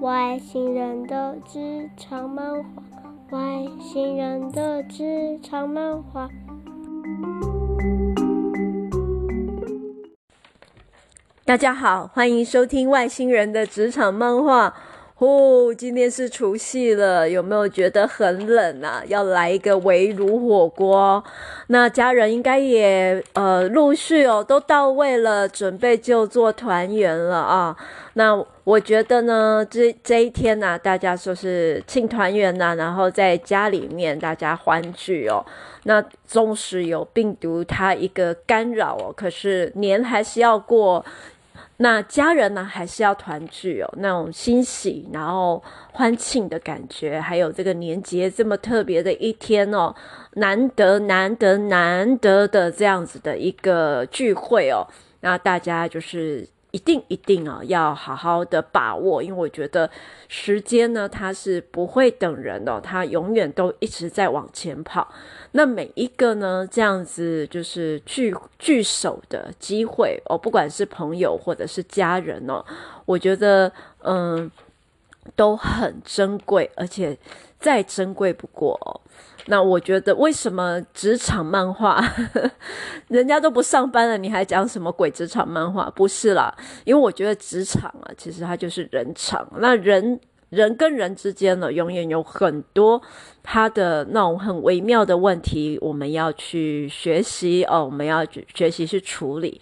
[0.00, 2.62] 外星人的职场漫画，
[3.30, 6.28] 外星人的职场漫画。
[11.44, 14.72] 大家好，欢迎收听外星人的职场漫画。
[15.18, 19.02] 哦，今天是除夕了，有没有觉得很冷啊？
[19.08, 21.22] 要来一个围炉火锅，
[21.66, 27.76] 那家人应该也呃陆续哦都到位了，准备就做团圆了啊。
[28.12, 35.44] 那我觉得呢，这这一天呢、啊，大家说是庆团圆呐，然后在家里面大家欢聚哦。
[35.82, 41.04] 那纵使有病毒它一个干扰哦，可是年还是要过。
[41.78, 49.94] 那家人呢，还是要团聚哦，那种欣喜，然后欢庆的感觉，还有这个年节这么特别的一天哦，
[50.34, 54.86] 难得难得难得的这样子的一个聚会哦，
[55.20, 56.48] 那大家就是。
[56.78, 59.90] 一定一定啊，要好好的把握，因为我觉得
[60.28, 65.12] 时间呢，它是不会等人的，它永远都一直在往前跑。
[65.52, 72.64] 那每一个呢，这样子就是聚聚首的机会哦，不管是朋友或者是家人哦，
[73.04, 73.72] 我觉得
[74.04, 74.48] 嗯
[75.34, 77.18] 都很珍贵，而且
[77.58, 79.00] 再珍贵不过哦。
[79.48, 82.04] 那我觉得，为什么职场漫画，
[83.08, 85.90] 人家都不上班了，你还讲什么鬼职场漫画？
[85.90, 86.54] 不是啦，
[86.84, 89.50] 因为我觉得职场啊，其实它就是人场。
[89.58, 93.00] 那人人跟人之间呢，永远有很多
[93.42, 99.60] 他的那种很微妙的问题，我们要去学习哦，我们要去学习去处理。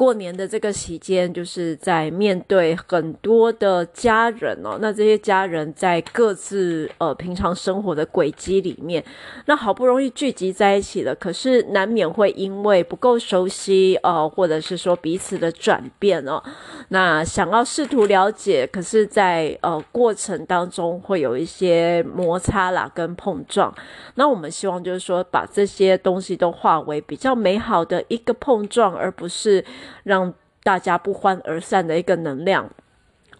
[0.00, 9.04] 过年的这个期间，就是在面对很多的家人哦，那这些家人在各自呃平常生活的轨迹里面，
[9.44, 16.42] 那好不容易聚集在一起了，可是难免会因为不够熟悉、呃，或者是说彼此的转变哦，
[16.88, 23.70] 那想要试图了解，可是在呃过程当中会有一些摩擦啦跟碰撞，
[24.14, 29.62] 那我们希望就是说把这些东西都化为比较美好的一个碰撞，而不是。
[30.04, 32.70] 让大家不欢而散的一个能量，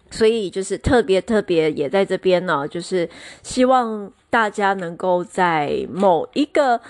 [0.09, 3.09] 所以就是特别特别也在这边呢，就是
[3.43, 6.81] 希望大家能够在某一个。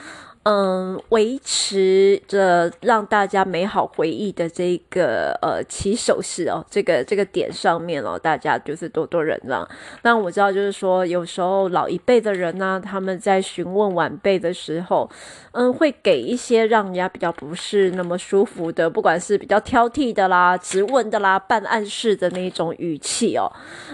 [0.44, 9.68] 嗯，维持着让大家美好回忆的这个呃起手式哦，这个这个点上面哦，大家就是多多忍让。
[10.02, 15.08] 那我知道，就是说有时候老一辈的人呢，他们在询问晚辈的时候，
[15.52, 23.52] 嗯，会给一些让人家比较不是那么舒服的，不管是比较挑剔的啦、直问的啦、办暗示的那种语气哦。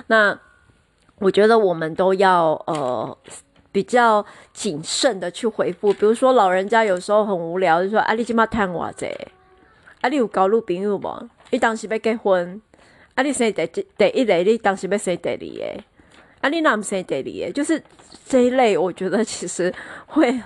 [0.07, 0.39] 那
[1.19, 3.17] 我觉得我们都要呃。
[3.71, 9.07] 比较谨慎的去回复，比如说老人家有时候很无聊，就说：“啊，你今嘛谈我者？
[10.01, 11.29] 啊，你有交女朋友无？
[11.49, 12.61] 你当时要结婚？
[13.15, 13.65] 啊，你生第
[13.97, 15.83] 第一类，你当时要生第二个？
[16.41, 17.51] 啊，你哪唔生第二个？
[17.51, 17.81] 就是
[18.25, 19.73] 这一类，我觉得其实
[20.05, 20.39] 会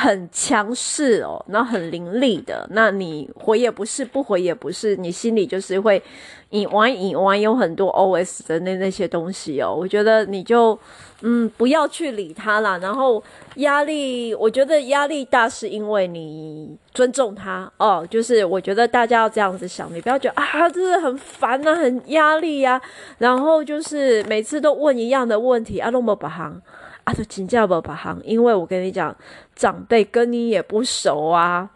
[0.00, 2.66] 很强势哦，然后很凌厉的。
[2.70, 6.02] 那你回也不是，不回也不是，你心里就是会
[6.50, 9.74] 以玩以玩，有很多 OS 的那那些东西哦。
[9.74, 10.78] 我觉得你就。
[11.20, 12.78] 嗯，不要去理他啦。
[12.78, 13.20] 然后
[13.56, 18.06] 压力，我觉得压力大是因为你尊重他哦。
[18.08, 22.82] 就是我觉得大家要这样子想，你不要觉得啊，真的很烦啊，很压力呀、啊。
[23.18, 26.62] 然后就是每次都问一样的问题啊，那么不行
[27.08, 28.20] 啊，都请教不把行。
[28.24, 29.16] 因为我跟你讲，
[29.56, 31.70] 长辈跟你也不熟啊，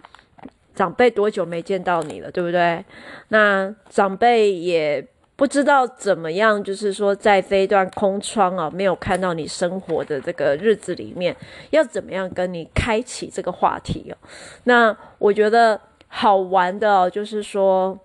[0.75, 2.85] 长辈多久没见到你了，对不对？
[3.29, 5.07] 那长辈也。
[5.35, 11.35] 不知道怎么样，就是说，在这一段空窗啊，没有看到你生活的这个日子里面，
[11.71, 14.17] 要怎么样跟你开启这个话题哦？
[14.65, 17.99] 那我觉得好玩的哦，就是说，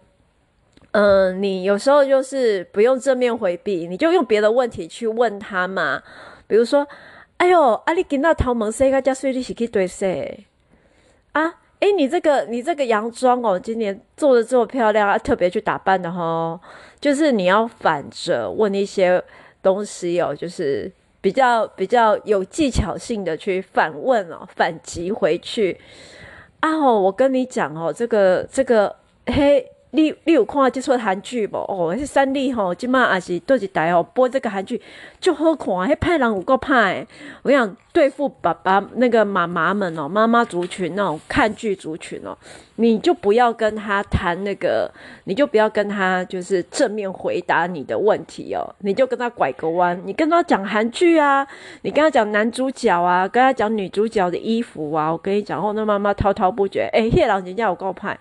[0.91, 6.01] 嗯，你有时候就是不用正面回避，你就用别的问题去问他嘛。
[6.47, 6.87] 比如说，
[7.37, 10.45] 哎呦，啊，你今仔头毛洗甲遮水，你是去对洗
[11.33, 11.53] 啊？
[11.79, 16.59] 诶，你这个你这个洋装哦，今年做的这么漂亮啊，特别去打扮的吼，
[16.99, 19.23] 就是你要反着问一些
[19.61, 20.91] 东西哦，就是
[21.21, 25.79] 比较比较有技巧性的去反问哦，反击回去
[26.61, 26.71] 啊！
[26.75, 28.95] 哦，我跟你讲哦，这个这个
[29.27, 29.71] 嘿。
[29.97, 31.57] 你你有看这出韩剧不？
[31.57, 34.79] 哦，那三立吼，今嘛也是都是台哦播这个韩剧，
[35.19, 35.73] 就好看。
[35.73, 37.05] 迄派人有够派，
[37.41, 42.37] 我想对付爸爸那个妈妈们哦，妈妈族群那种看剧族群哦，
[42.75, 44.91] 你就不要跟他谈那个，
[45.23, 51.47] 你就不要跟他就是正面回答你的问题哦，你就跟他拐个弯，你跟他讲韩剧啊，
[51.81, 58.15] 你跟他讲男主角啊，跟他讲女主角的衣服啊，我跟你讲后，那妈妈滔滔不绝，诶，迄人人家有够派。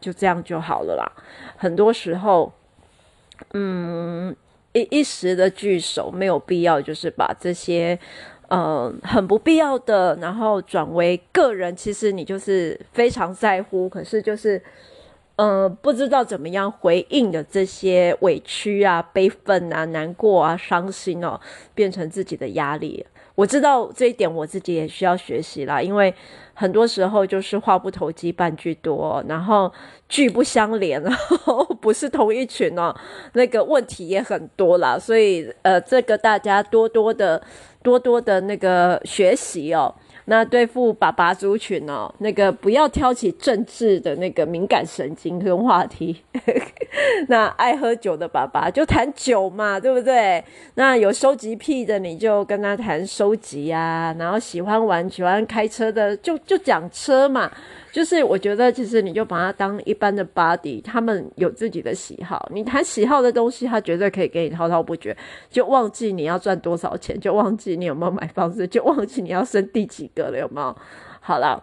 [0.00, 1.10] 就这样就好了啦。
[1.56, 2.52] 很多时候，
[3.52, 4.34] 嗯，
[4.72, 7.98] 一一时的聚首，没有必要就是把这些。
[8.50, 14.58] 嗯，很不必要的，然后转为个人，其实你就是非常在乎，可是就是，
[15.36, 21.38] 嗯，不知道怎么样回应的这些委屈啊、悲愤啊、难过啊、伤心哦，
[21.74, 23.04] 变成自己的压力。
[23.38, 26.12] 我知道这一点，我自己也需要学习啦，因为
[26.54, 29.72] 很多时候就是话不投机半句多，然后
[30.08, 32.92] 句不相连， 然后不是同一群哦，
[33.34, 37.40] 那个问题也很多啦，所以呃，这个大家多多的。
[37.80, 39.94] 多多的那个学习哦，
[40.30, 46.22] 那对付爸爸族群哦，那个不要挑起政治的那个敏感神经跟话题。
[47.28, 50.44] 那爱喝酒的爸爸就谈酒嘛，对不对？
[50.74, 57.50] 那有收集癖的你就跟他谈收集啊，然后喜欢玩、喜欢开车的就就讲车嘛。
[57.98, 65.16] 就是我觉得，其实你就把他当一般的 buddy，他们有自己的喜好，你谈喜好的东西，他绝对可以给你滔滔不绝，
[65.50, 70.76] 就忘记你要赚多少钱，就忘记你有没有买房子，就忘记你要生第几个了，有没有？
[71.18, 71.60] 好了，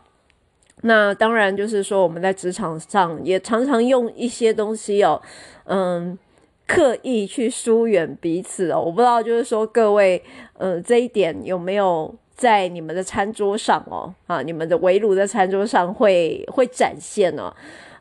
[0.81, 5.21] 那当然就是说我们在职场上也常常用一些东西哦，
[5.63, 6.19] 嗯，
[6.67, 8.81] 刻意去疏远彼此哦。
[8.81, 10.21] 我不知道，就是说各位，
[10.57, 12.13] 嗯，这一点有没有？
[12.35, 17.51] 在你们的餐桌上哦，啊，你们的围炉的餐桌上会会展现哦，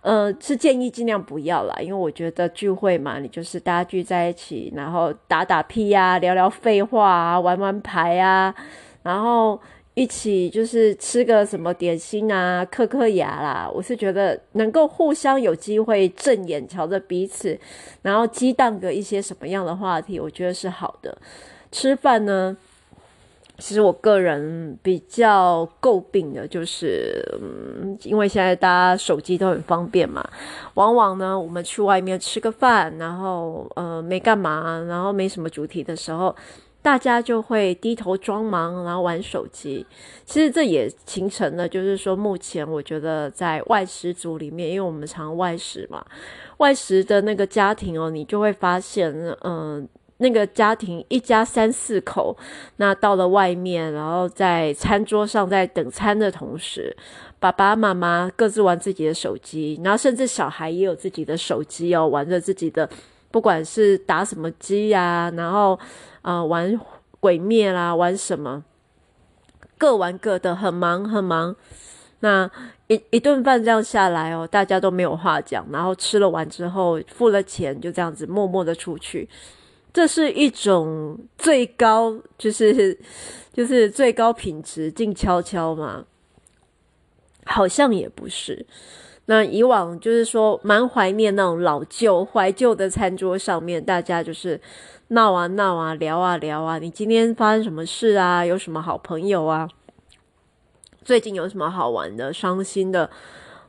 [0.02, 8.52] 呃，是建议尽量不要啦，因为我觉得聚会嘛，你就是大家聚在一起，然后打打屁呀、啊，聊聊废话啊，玩玩牌啊，
[9.04, 9.60] 然后
[9.94, 13.70] 一起就是吃个什么点心啊，嗑嗑牙啦。
[13.72, 17.56] 我是觉得能够互相有机会正眼瞧着彼此，
[18.02, 21.16] 然后激荡个一些什么样的话题，我觉得是好的。
[21.70, 22.56] 吃饭呢？
[23.58, 30.28] 其实我个人比较诟病的就是，嗯，因为现在大家手机都很方便嘛，
[30.74, 36.34] 往往呢，我们去外面吃个饭，然后呃没干嘛，然后没什么主题的时候，
[36.82, 39.86] 大家就会低头装忙，然后玩手机。
[40.26, 46.04] 其实这也形成了，就是说目前我觉得在外食族里面，因为我们常外食嘛，
[46.56, 52.36] 外食的那个家庭哦，你就会发现，嗯、那个家庭一家三四口，
[52.76, 56.96] 那到了外面，然后在餐桌上在等餐的同时，
[57.40, 62.88] 爸爸妈妈各自玩自己的手机，然后甚至小孩也有自己的手机哦，玩着自己的，
[63.30, 65.78] 不管是打什么机呀、然后
[66.22, 66.80] 啊、玩
[67.18, 68.62] 鬼灭啦，玩什么，
[69.76, 71.56] 各玩各的，很忙很忙。
[72.20, 72.50] 那
[72.86, 79.28] 一一顿饭这样下来哦，大家都没有话讲，然后吃了完之后付了钱，就这样子默默的出去。
[79.94, 82.98] 这是一种最高，就是
[83.54, 86.04] 就是最高品质静悄悄嘛？
[87.46, 88.66] 好像也不是。
[89.26, 94.60] 那以往就是说，蛮怀念那种老旧怀旧的餐桌上面，大家就是
[95.08, 96.78] 闹啊闹啊，聊啊聊啊。
[96.78, 98.44] 你今天发生什么事啊？
[98.44, 99.68] 有什么好朋友啊？
[101.04, 103.08] 最近有什么好玩的、伤心的？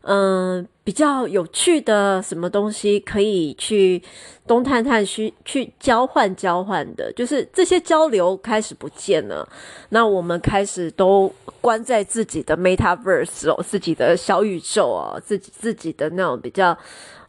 [0.01, 3.99] 嗯，比较有趣的什么东西可以去
[4.45, 9.49] 东探探去去交换交换的，就是这些交流开始不见了。
[9.89, 16.77] 那我们开始都关在自己的 Metaverse 哦，自己的小宇宙哦，自己自己的那种比较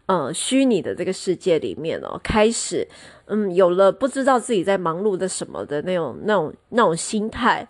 [0.05, 2.87] 嗯虚拟的这个世界里面哦，开始
[3.25, 7.67] 嗯有了不知道自己在忙碌的什么的那种那种那种心态，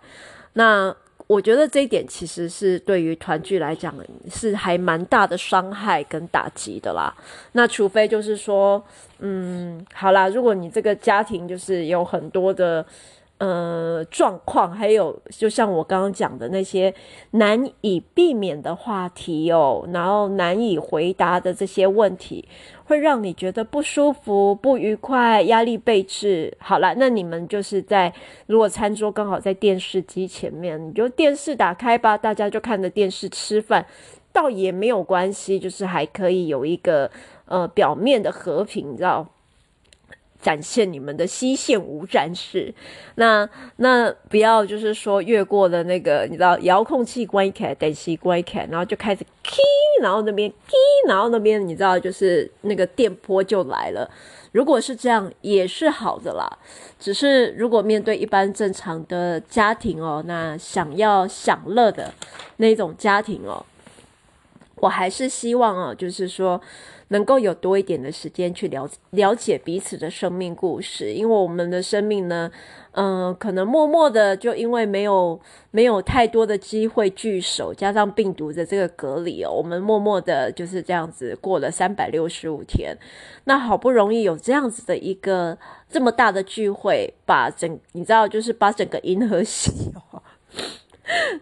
[0.51, 0.93] 那。
[1.27, 3.93] 我觉得这一点其实是对于团聚来讲
[4.29, 7.13] 是还蛮大的伤害跟打击的啦。
[7.51, 8.81] 那除非就是说，
[9.19, 12.85] 嗯，好啦，如果你这个家庭就是有很多的。
[13.39, 16.91] 呃，状况还有，就像我刚刚讲的那些
[17.31, 22.47] 难以避免的话题哦，然后难以回答的这些问题，
[22.85, 26.51] 会让你觉得不舒服、不愉快、压力倍增。
[26.57, 28.11] 好了，那你们就是在
[28.47, 33.85] 如果餐桌刚好在电视机前面，你就电视打开吧，大家就看着电视吃饭，
[34.33, 37.11] 倒也没有关系，就是还可以有一个
[37.45, 39.27] 呃表面的和平，你知道。
[40.47, 42.73] 展现你们的西线无战事，
[43.15, 49.57] 那那不要就是说越过了那个，你知道遥控器关一开，电视关开，然后就开始滴
[50.01, 50.73] 然后那边滴
[51.05, 54.09] 然后那边你知道就是那个电波就来了。
[54.53, 56.47] 如果是这样也是好的啦，
[56.97, 62.13] 只是如果面对一般正常的家庭哦，那想要享乐的
[62.55, 63.65] 那种家庭哦。
[64.77, 66.61] 我还是希望哦，就是说
[67.09, 72.51] 能够有多一点的时间去了了解彼此的生命故事，因为我们的生命呢，
[72.91, 75.39] 嗯、可能默默的就因为没有
[75.71, 82.97] 没有太多的机会聚首，加上病毒的这个隔离哦，我们默默的就是这样子过了三百六十五天，
[83.45, 85.57] 那好不容易有这样子的一个
[85.89, 90.21] 这么大的聚会，把整你知道，就是把整个银河系哦。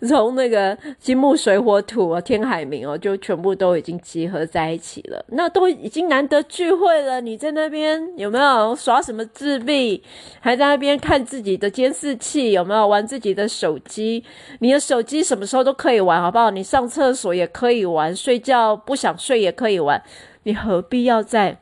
[0.08, 5.26] 从那个金木水火土啊，天海冥哦，就全部都已经集合在一起了。
[5.30, 10.04] 那都已经难得聚会了，你在那边有没有耍什么自闭？
[10.40, 12.52] 还在那边看自己的监视器？
[12.52, 14.24] 有没有玩自己的手机？
[14.60, 16.52] 你的手机什么时候都可以玩，好不好？
[16.52, 20.02] 你上厕所也可以玩，睡觉不想睡也可以玩。
[20.44, 21.58] 你何必要在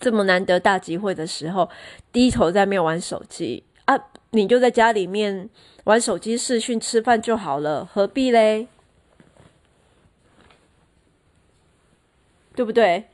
[0.00, 1.68] 这么难得大集会的时候
[2.10, 3.98] 低头在那边玩手机啊？
[4.30, 5.50] 你就在家里面。
[5.84, 8.68] 玩手机视讯吃饭就好了，何必嘞？
[12.54, 13.04] 对不对？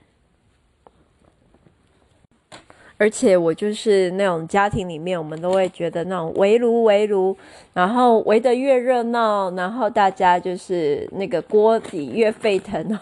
[3.01, 7.37] 而且我就是那种家庭里面，我们都会觉得那种围炉围炉，
[7.73, 12.99] 然后围得越热闹，然后大家就是那个锅底越沸腾，然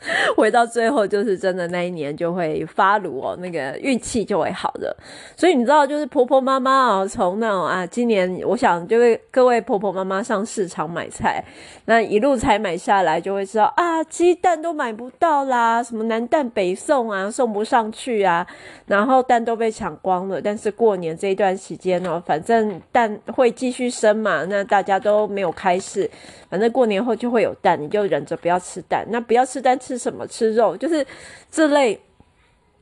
[0.36, 4.96] 回到最后就是真的那一年就会发炉哦，那个运气就会好的。
[5.36, 11.44] 所以你知道，就是婆婆妈妈哦，从那种啊，今年我想就是各位婆婆妈妈上市场买菜，
[11.84, 18.44] 那一路采买下来，就会知道啊，鸡蛋都买不到啦，什么南蛋北送啊，送不上去啊，
[18.86, 19.18] 然后。
[19.28, 26.10] 蛋都被抢光了，但是过年这一段时间哦，反正蛋会继续生嘛，那大家都没有开市，
[26.48, 29.04] 反正过年后就会有蛋，你就忍着不要吃蛋。
[29.10, 30.26] 那不要吃蛋，是什么？
[30.26, 31.04] 吃肉，就是
[31.50, 31.98] 这类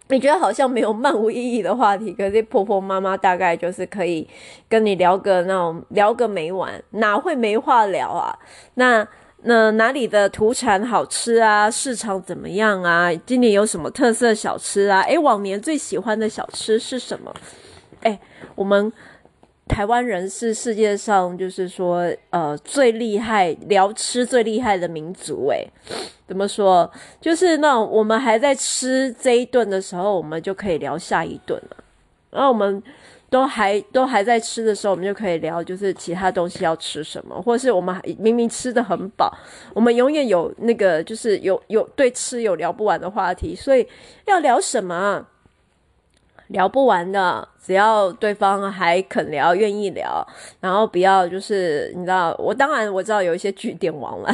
[0.08, 4.28] 你觉得好像没有漫无意义的话题，可是婆婆妈妈大概就是可以
[4.68, 8.38] 跟你聊个那种聊个没完，哪会没话聊啊？
[8.74, 9.06] 那。
[9.48, 11.70] 那哪里的土产好吃啊？
[11.70, 13.14] 市场怎么样啊？
[13.26, 15.02] 今年有什么特色小吃啊？
[15.02, 17.32] 诶，往年最喜欢的小吃是什么？
[18.00, 18.18] 诶，
[18.56, 18.90] 我们
[19.68, 25.48] 台湾人是世界上就是说呃最厉害聊吃最厉害的民族。
[25.48, 25.66] 诶，
[26.26, 26.90] 怎么说？
[27.20, 31.76] 就是那我们还在吃这一顿的时候，我们就可以聊下一顿了。
[32.30, 32.82] 然后我们。
[33.28, 39.36] 都还都还在吃的时候，我们就可以聊，就是其他东西要吃什么，或者是我们明明吃的很饱，
[39.74, 43.86] 我们永远有那个就是有有对吃有聊不完的话题，所以
[44.26, 45.26] 要聊什么？
[46.46, 50.24] 聊不完的，只要对方还肯聊、愿意聊，
[50.60, 54.32] 然后不要就是你知道，我当然我知道有一些据点王了。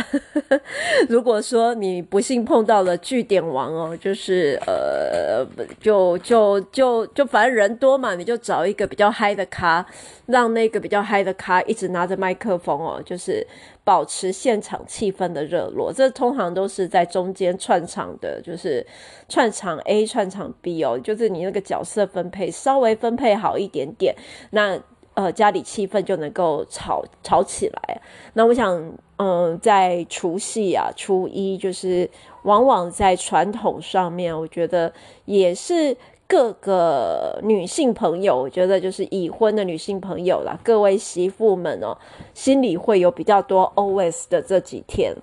[1.09, 5.47] 如果说你不幸碰到了据点王哦，就是呃，
[5.81, 9.85] 就就就就反正人多嘛，你就找一个比较嗨的咖，
[10.27, 13.47] 让那个比较嗨的咖一直拿着麦克风哦，就是。
[13.85, 18.87] 保持现场气氛的热络，这通常都是在中间串场的，就是
[19.29, 24.13] 串场 A 串场 B 哦，就是你那个角色分配稍微分配配好一点点，
[24.51, 24.77] 那
[25.15, 28.01] 呃家里气氛就能够吵吵起来。
[28.33, 32.11] 那我想，嗯、在除夕啊、初一，就是
[32.43, 34.93] 往往在传统上面，我觉得
[35.25, 35.97] 也是。
[36.29, 41.99] 各个女性朋友，我觉得就是已婚的女性朋友啦，各位媳妇们哦，
[42.33, 45.15] 心里会有比较多 OS 的这几天，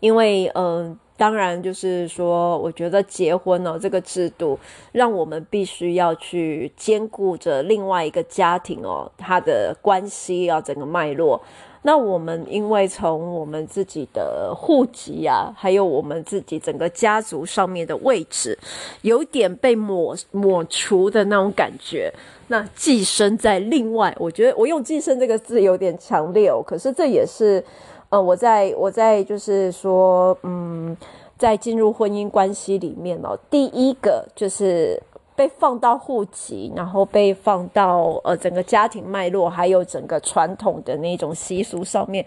[0.00, 4.58] 因为嗯、当然就是说，我觉得结婚哦这个制度，
[4.92, 11.38] 让我们必须要去兼顾着另外一个家庭哦，它的关系啊，整个脉络。
[11.82, 18.58] 那我们因为从我们自己的户籍啊，还有我们自己整个家族上面的位置，
[19.02, 22.10] 有点被抹抹除的那种感觉。
[22.48, 26.62] 那寄生在另外，我觉得我用“寄生”这个字有点强烈哦。
[26.66, 27.62] 可是这也是，
[28.10, 30.96] 呃，我在我在就是说，嗯，
[31.38, 35.02] 在进入婚姻关系里面哦，第一个就是。
[35.36, 42.22] 被放到户籍，然后被放到呃整个家庭脉络，还有整个传统的那种习俗上面，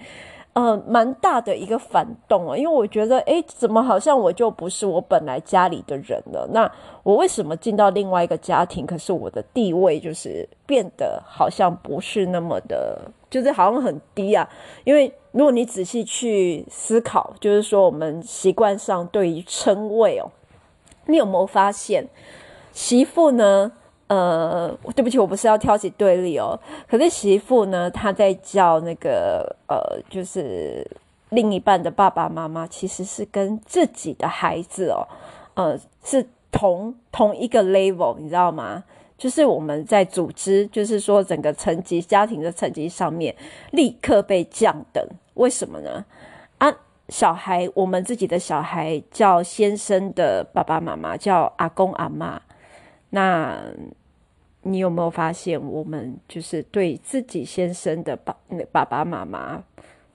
[0.53, 2.57] 呃，蛮大的一个反动啊。
[2.57, 6.49] 因为我觉得，诶，怎么好像我就不是我本来家里的人了？
[6.51, 6.71] 那
[7.03, 8.83] 我为什么进到另外一个家庭？
[8.83, 12.99] 可是我的地位就是变得好像不是那么的，
[13.29, 14.49] 就是好像很低啊。
[14.85, 20.29] 因为如果你仔细去思考，就是说我们习惯上对于称谓哦，
[21.07, 22.07] 你有没有发现？
[22.71, 23.71] 媳妇呢，
[24.07, 26.59] 呃，对不起，我不是要挑起对立哦。
[26.87, 30.85] 可是媳妇呢，她在叫那个呃，就是
[31.29, 35.01] 另一半的爸爸妈妈，其实是跟自己的孩子哦，
[35.55, 38.83] 呃，是同同一个 level，你知道吗？
[39.17, 43.35] 就是我们在组织，就是说整个层级、家庭的层级上面，
[43.71, 45.03] 立刻被降等。
[45.35, 46.05] 为什么呢？
[46.57, 46.73] 啊，
[47.09, 52.39] 小孩，我们自己的小孩叫先生的爸爸妈妈，叫阿公阿嬷。
[53.09, 53.61] 那
[54.61, 58.35] 你有没有发现，我们就是对自己先生的爸
[58.71, 59.61] 爸爸妈妈，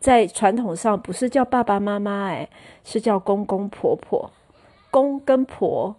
[0.01, 2.49] 在传统上不是叫爸爸妈妈，哎，
[2.85, 4.31] 是叫公公婆婆。
[4.91, 5.95] 公跟婆，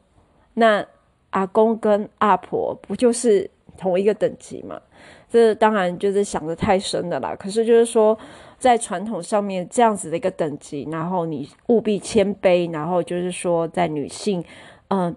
[0.56, 0.84] 那
[1.30, 4.82] 阿公跟阿婆不就是同一个等级吗？
[5.30, 7.36] 这当然就是想得太深的啦。
[7.38, 8.18] 可是就是说，
[8.58, 14.44] 在传统上面这样子的一个等级，然后你务必谦卑，然后就是说，在女性，
[14.90, 15.16] 嗯、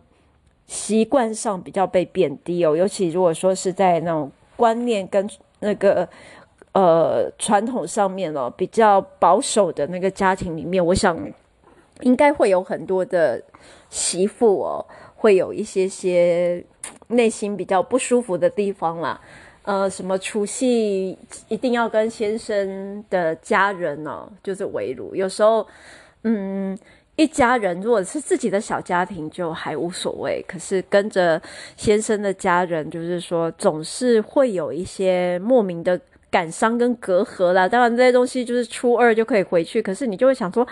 [0.66, 2.76] 习惯上比较被贬低哦。
[2.76, 5.28] 尤其如果说是在那种观念跟
[5.60, 6.08] 那个
[6.72, 11.18] 呃传统上面哦，比较保守的那个家庭里面，我想
[12.02, 13.42] 应该会有很多的
[13.88, 14.84] 媳妇哦，
[15.16, 16.62] 会有一些些
[17.08, 19.20] 内心比较不舒服的地方啦。
[19.64, 21.16] 呃，什么除夕
[21.46, 24.28] 一定要跟先生的家人呢？
[24.42, 25.14] 就是围炉。
[25.14, 25.64] 有时候，
[26.24, 26.76] 嗯，
[27.14, 31.40] 一家人如果是自己的小家庭就还无所谓，可是跟着
[31.76, 37.68] 先生的家人，就是说总是会有一些莫名的感伤跟隔阂啦。
[37.68, 40.66] 当然这些东西就是初二就可以回去，可是你就会想说，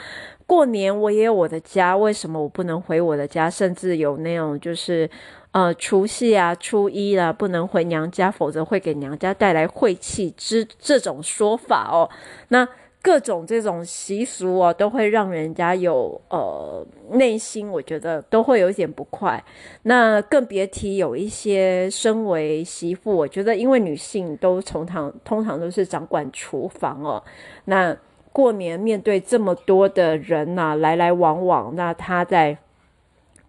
[0.46, 3.48] 过年我也有我的家，为什么我不能回我的家？
[3.48, 5.08] 甚至有那种就是。
[5.52, 12.08] 呃，除夕啊，初一啦，不能回娘家，否则会给娘家带来晦气之这种说法哦。
[12.50, 12.68] 那
[13.02, 19.42] 各种这种习俗哦，都会让人家有呃内心，我觉得都会有一点不快。
[19.82, 27.20] 那更别提有一些身为媳妇，我觉得因为女性都从常通常都是掌管厨房哦。
[27.64, 27.96] 那
[28.32, 32.56] 过年面对这么多的人呐、啊，来来往往，那她在。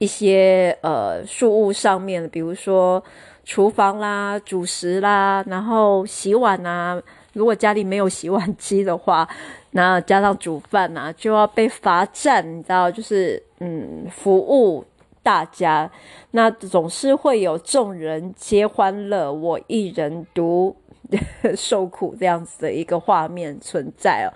[0.01, 3.03] 一些呃，事物上面，比如说
[3.46, 7.00] 厨房啦、煮食啦，然后洗碗啊。
[7.34, 9.29] 如果家里没有洗碗机的话，
[9.74, 14.84] 那加上煮饭啊，就要被罚站，你知道，就是嗯，服务
[15.22, 15.91] 大家，
[16.31, 20.75] 那总是会有众人皆欢乐，我一人独。
[21.56, 24.30] 受苦这样子的一个画面存在哦，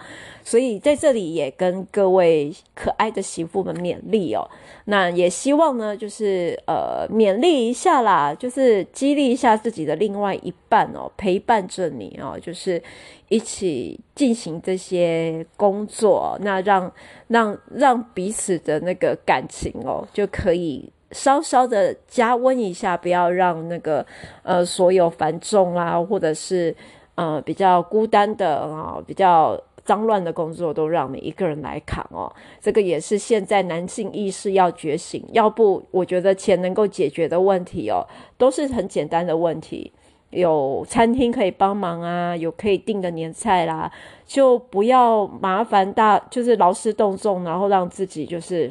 [0.44, 4.50] 所以在这里也跟各位可爱的媳妇们勉励哦。
[4.86, 12.82] 那也希望呢，就是呃勉励一下啦，就是激励一下自己的另外一半哦，陪伴着你哦，就是
[13.30, 16.92] 一起进行这些工作，那让
[17.28, 20.92] 让让彼此的那个感情哦就可以。
[21.16, 24.06] 稍稍的加温一下，不要让那个
[24.44, 26.76] 呃所有繁重啊，或者是
[27.16, 32.30] 呃比较孤单的啊、比较脏乱的工作都让你一个人来扛哦。
[32.60, 38.06] 这个也是现在男性意识要觉醒，要不我觉得钱能够解决的问题哦，
[38.38, 39.94] 都是很简单的问题，
[40.32, 43.90] 有餐厅可以帮忙啊，有可以订的年菜啦，
[44.26, 48.70] 就不要麻烦大，就是劳师动众，然后让自己就是。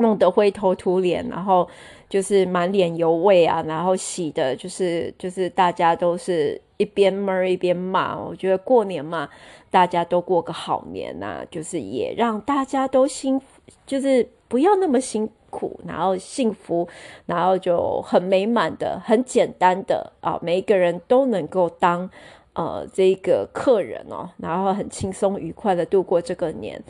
[0.00, 1.68] 弄得灰头土脸，然后
[2.08, 8.18] 就是满脸油味啊，然后洗的就是就是大家都是一边闷一边骂。
[8.18, 9.28] 我觉得过年嘛，
[9.70, 13.40] 大家都过个好年呐、啊，就是也让大家都幸，
[13.86, 16.88] 就是不要那么辛苦，然后幸福，
[17.26, 22.10] 然后就很美满的、很简单的啊，每一个人都能够当
[22.54, 26.82] 呃这个客人哦，然后很轻松愉快的度过这个年，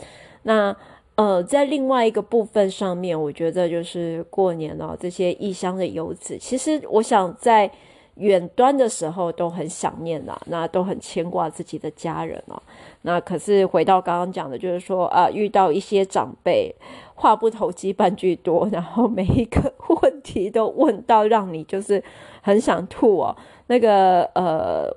[0.44, 0.74] 那。
[1.20, 7.70] 呃，在另外一个部分上面，我觉得就是过年了，这些异乡的游子，其实我想在
[8.14, 12.62] 远端的时候都很想念呐，那都很牵挂自己的家人哦。
[13.02, 16.74] 那可是回到刚刚讲的，就是说啊，遇到一些长辈
[17.14, 22.02] 话不投机半句多，然后每一个 问题都问到让你就是
[22.40, 23.36] 很想吐哦。
[23.66, 24.90] 那个呃。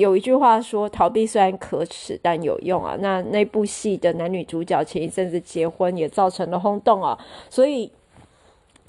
[0.00, 2.96] 有一句话说，逃避虽然可耻，但有用啊。
[2.98, 7.16] 那那部戏的男女主角前一阵子结婚，也造成了轰动啊。
[7.48, 7.92] 所以。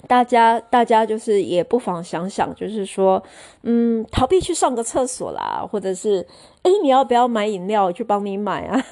[0.08, 3.22] 大家，大家就是也不妨想想，就是说，
[3.62, 6.26] 嗯，逃避去上个厕所啦，或者是，
[6.62, 7.84] 哎，你要不要买饮料？
[7.84, 8.84] 我去帮你买啊，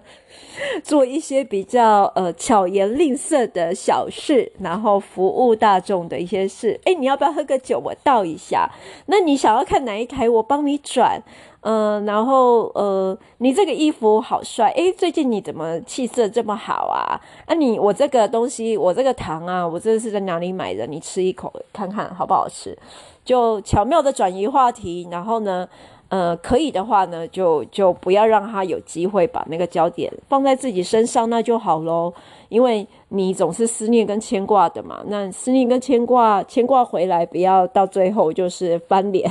[0.84, 6.78] 做一些比较呃巧言令色的小事，然后服务大众的一些事。
[6.84, 7.80] 哎，你要不要喝个酒？
[7.82, 8.70] 我倒一下。
[9.06, 10.28] 那你想要看哪一台？
[10.28, 11.22] 我帮你转。
[11.68, 17.20] 嗯、然后呃，你这个衣服好帅，诶，最近你怎么气色这么好啊？
[17.44, 20.86] 啊，你我这个东西，我这个糖啊，我这是在哪里买的？
[20.86, 22.78] 你吃一口看看好不好吃？
[23.24, 25.68] 就巧妙的转移话题，然后呢，
[26.08, 32.12] 呃，可以的话呢，就就不要让他有机会把那个焦点放在自己身上，那就好喽。
[32.48, 39.28] 因为你总是思念跟牵挂的嘛，那思念跟牵挂，牵挂回来，不要到最后就是翻脸，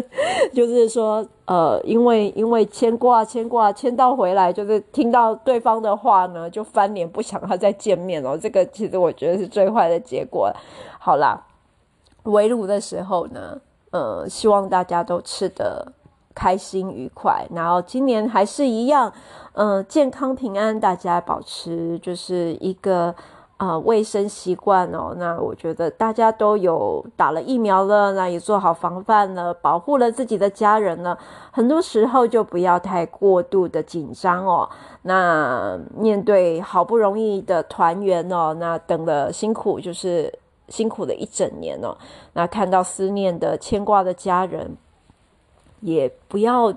[0.52, 8.36] 就是说，呃，因为因为牵挂牵挂牵到回来，就是听到对方的话呢，就翻脸，不想要再见面了。
[8.36, 10.52] 这个其实我觉得是最坏的结果。
[10.98, 11.46] 好啦，
[12.24, 13.58] 围炉的时候呢，
[13.92, 15.90] 呃，希望大家都吃得
[16.38, 19.12] 开心愉快，然后今年还是一样，
[19.54, 23.12] 嗯、健康平安，大家保持就是一个
[23.56, 25.12] 啊、卫生习惯哦。
[25.16, 31.18] 那我觉得大家都有打了疫苗了，那也做好防范了，保护了自己的家人了。
[31.50, 34.70] 很多时候就不要太过度的紧张哦。
[35.02, 40.32] 那面对好不容易的团圆哦，那等了辛苦就是
[40.68, 41.96] 辛苦了一整年哦。
[42.34, 44.76] 那看到思念的牵挂的家人。
[45.80, 46.72] 也不要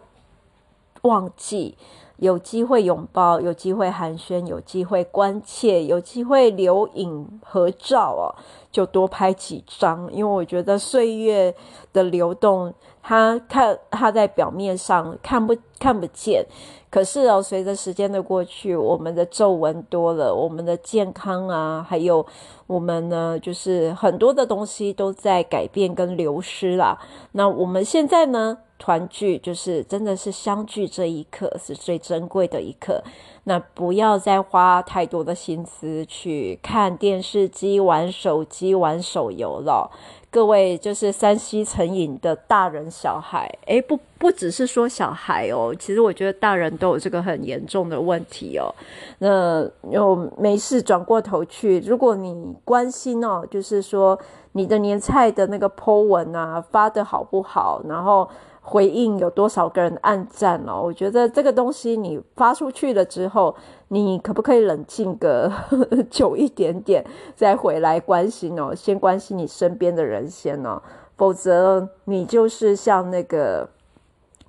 [1.01, 1.75] 忘记，
[2.17, 8.35] 有机会拥抱，有机会寒暄，有机会关切，有机会留影合照哦，
[8.71, 10.07] 就多拍几张。
[10.13, 11.55] 因为我觉得岁月
[11.91, 16.45] 的流动，它看它在表面上看不看不见，
[16.91, 22.23] 可是哦，随着时间的过去，我们的皱纹多了，我们的健康啊，还有
[22.67, 26.99] 我们呢，就是很多的东西都在改变跟流失啦。
[27.31, 28.59] 那我们现在呢？
[28.81, 32.99] 团聚就是真的是相聚这一刻是最珍贵的一刻，
[33.43, 39.91] 那不要再花太多的心思去看电视机、玩手机、玩手游了。
[40.31, 48.73] 各位就是 3C 成瘾的大人小孩，诶，不不只是说小孩哦，其实我觉得大人都有这个很严重的问题哦。
[49.19, 54.17] 那又没事转过头去，如果你关心哦，就是说
[54.53, 58.27] 你的年菜的那个 po 文啊发的好不好，然后。
[58.61, 60.81] 回应有多少个人按赞哦？
[60.83, 63.55] 我觉得这个东西你发出去了之后，
[63.89, 65.51] 你可不可以冷静个
[66.09, 68.73] 久一点点，再回来关心哦？
[68.73, 70.81] 先关心你身边的人先哦，
[71.17, 73.67] 否则你就是像那个。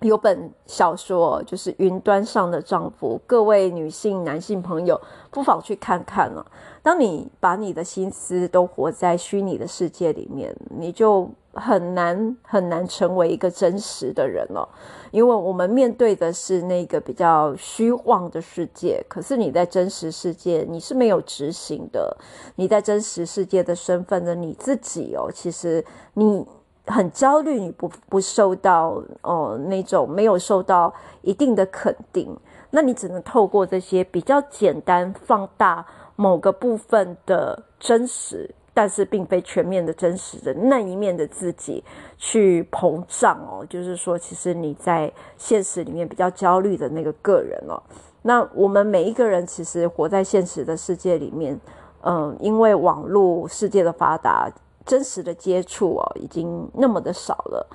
[0.03, 3.17] 有本小说，就是《云端上的丈夫》。
[3.27, 6.45] 各位女性、男性朋友，不妨去看看了。
[6.83, 14.69] 当你把你的心思都活在虚拟的世界里面，你就很难很难成为一个真实的人了。
[15.12, 22.17] 因为我们面对的是那个比较虚妄的世界，可是你在真实世界你是没有执行的。
[22.57, 25.85] 你在真实世界的身份的你自己哦，其实
[26.15, 26.45] 你。
[26.87, 30.92] 很焦虑，你不不受到哦、那种没有受到
[31.23, 32.37] 一定的肯定，
[32.71, 41.85] 那你只能透过这些比较简单放大某个部分的真实，但是并非全面的真实的那一面的自己
[42.18, 43.64] 去膨胀哦。
[43.71, 47.81] 就是说，其实你在现实里面比较焦虑的那个个人哦，
[48.23, 51.61] 那我们每一个人其实活在现实的世界里面，
[52.03, 54.51] 嗯、因为网络世界的发达。
[54.85, 57.66] 真实的接触哦，已经那么的少了。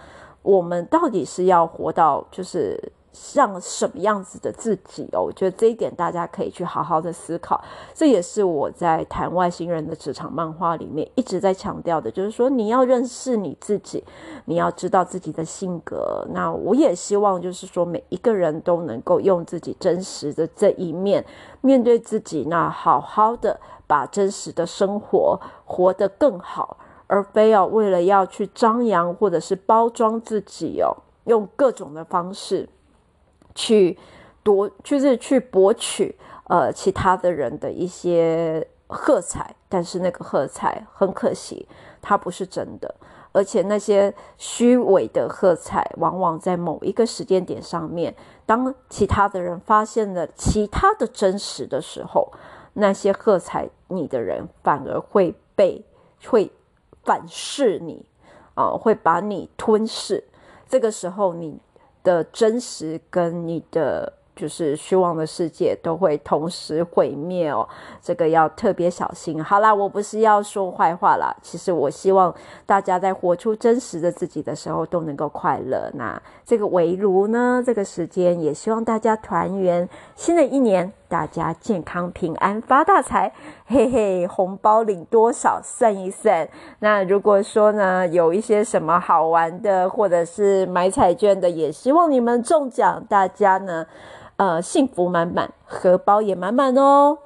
[0.42, 5.24] 我们到底是要活到就是像什么样子的自己哦？
[5.24, 7.62] 我觉得这一点大家可以去好好的思考。
[7.94, 14.02] 这也是我在谈外星人的职场漫画里面一直在强调的，就是说你要认识你自己，
[14.46, 16.26] 你要知道自己的性格。
[16.32, 21.26] 那我也希望就是说每一个人都能够用自己真实的这一面
[21.60, 26.78] 面对自己，那好好的把真实的生活活得更好。
[27.08, 32.68] 而非要为了要去张扬或者是包装自己哦，用各种的方式
[33.56, 33.98] 去
[34.44, 36.16] 夺，就是去博取
[36.50, 41.68] 呃其他的人的一些喝彩，但是那个喝彩很可惜，
[42.02, 42.94] 它不是真的，
[43.32, 48.14] 而且那些虚伪的喝彩，往往在某一个时间点上面，
[48.46, 52.32] 当其他的人发现了其他的真实的时候，
[52.74, 55.84] 那些喝彩你的人反而会被
[56.26, 56.52] 会。
[57.08, 58.06] 反噬你，
[58.54, 60.24] 啊、会把你吞噬。
[60.70, 61.58] 这个时候，你
[62.04, 64.14] 的真实跟你的。
[64.38, 67.68] 就是虚妄的世界都会同时毁灭哦，
[68.04, 69.44] 这个要特别小心。
[69.44, 72.32] 好啦，我不是要说坏话啦，其实我希望
[72.64, 75.90] 大家在活出真实的自己的时候都能够快乐。
[75.96, 79.90] 那这个围炉呢，这个时间也希望大家团圆。
[80.16, 83.34] 新的一年，大家健康平安发大财，
[83.66, 86.48] 嘿嘿，红包领多少算一算。
[86.80, 93.86] 那如果说呢，有一些什么好玩的，或者是买彩券的，也希望你们中奖，大家呢。
[94.38, 97.18] 呃，幸福满满，荷包也满满哦。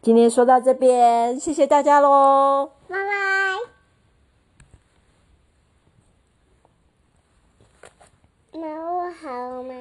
[0.00, 3.02] 今天说到这边，谢谢大家喽，拜拜。
[8.52, 9.08] 那我。
[9.20, 9.74] 好吗？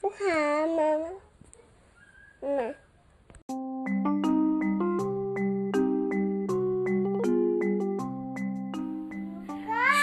[0.00, 0.16] 不好
[0.76, 0.98] 妈？
[0.98, 1.08] 妈
[2.46, 2.62] 妈。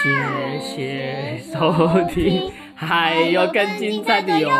[0.02, 1.72] 谢谢收
[2.10, 4.50] 听，还有更精彩的哟。